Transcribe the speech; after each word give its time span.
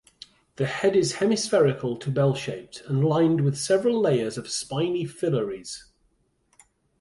The 0.55 0.65
head 0.65 0.95
is 0.95 1.17
hemispherical 1.17 1.95
to 1.97 2.09
bell-shaped 2.09 2.81
and 2.87 3.05
lined 3.05 3.41
with 3.41 3.55
several 3.55 4.01
layers 4.01 4.35
of 4.35 4.49
spiny 4.49 5.05
phyllaries. 5.05 5.89